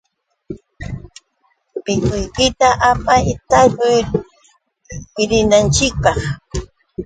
[1.83, 4.05] Pikuykita hapiy, tarpuq
[5.29, 6.19] rinanchikpaq.